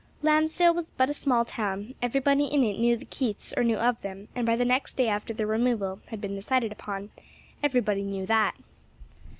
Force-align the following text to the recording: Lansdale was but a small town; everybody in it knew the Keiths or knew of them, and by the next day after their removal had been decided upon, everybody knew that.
Lansdale 0.23 0.73
was 0.73 0.89
but 0.89 1.11
a 1.11 1.13
small 1.13 1.45
town; 1.45 1.93
everybody 2.01 2.45
in 2.45 2.63
it 2.63 2.79
knew 2.79 2.97
the 2.97 3.05
Keiths 3.05 3.53
or 3.55 3.63
knew 3.63 3.77
of 3.77 4.01
them, 4.01 4.29
and 4.33 4.47
by 4.47 4.55
the 4.55 4.65
next 4.65 4.95
day 4.95 5.07
after 5.07 5.31
their 5.31 5.45
removal 5.45 5.99
had 6.07 6.19
been 6.19 6.33
decided 6.33 6.71
upon, 6.71 7.11
everybody 7.61 8.01
knew 8.01 8.25
that. 8.25 8.55